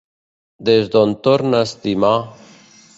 Des 0.69 0.89
d’on 0.95 1.13
tornar 1.29 1.63
a 1.63 1.69
estimar 1.71 2.17